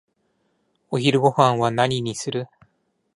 [0.89, 2.47] お昼ごはんは何にする？